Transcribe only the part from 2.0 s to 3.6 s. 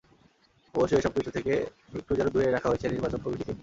যেন দূরেই রাখা হয়েছে নির্বাচক কমিটিকে।